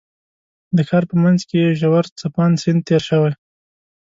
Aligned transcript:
د 0.75 0.77
ښار 0.87 1.03
په 1.09 1.15
منځ 1.23 1.39
کې 1.49 1.57
یې 1.63 1.71
ژور 1.81 2.05
څپاند 2.19 2.55
سیند 2.63 2.81
تېر 2.87 3.01
شوی. 3.09 3.31